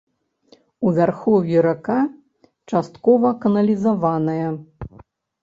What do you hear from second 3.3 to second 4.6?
каналізаваная.